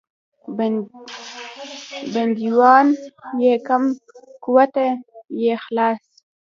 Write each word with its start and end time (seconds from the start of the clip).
بندیوان 2.13 2.87
یې 3.43 3.53
کم 3.67 3.83
قوته 4.43 4.85
نه 4.87 4.97
یې 5.41 5.53
خلاص. 5.63 6.01